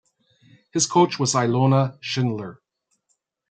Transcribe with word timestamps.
His 0.71 0.87
coach 0.87 1.19
was 1.19 1.33
Ilona 1.35 1.95
Schindler. 2.01 2.59